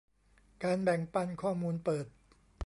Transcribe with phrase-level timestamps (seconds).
[0.63, 2.05] การแบ่งปันข้อมูลเปิด